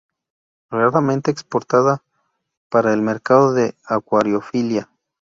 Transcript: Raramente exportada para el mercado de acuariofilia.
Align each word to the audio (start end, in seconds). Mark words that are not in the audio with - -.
Raramente 0.71 1.29
exportada 1.29 2.01
para 2.69 2.91
el 2.91 3.03
mercado 3.03 3.53
de 3.53 3.75
acuariofilia. 3.85 4.89